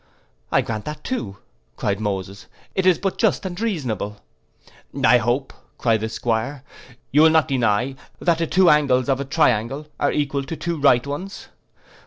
'I 0.51 0.61
grant 0.61 0.85
that 0.85 1.03
too,' 1.03 1.37
cried 1.77 1.99
Moses, 1.99 2.47
'it 2.73 2.87
is 2.87 2.97
but 2.97 3.19
just 3.19 3.45
and 3.45 3.61
reasonable.'—'I 3.61 5.17
hope,' 5.19 5.53
cried 5.77 5.99
the 6.01 6.09
'Squire, 6.09 6.63
'you 7.11 7.21
will 7.21 7.29
not 7.29 7.47
deny, 7.47 7.93
that 8.19 8.39
the 8.39 8.47
two 8.47 8.67
angles 8.67 9.09
of 9.09 9.19
a 9.19 9.25
triangle 9.25 9.85
are 9.99 10.11
equal 10.11 10.43
to 10.45 10.55
two 10.55 10.79
right 10.81 11.05
ones. 11.05 11.49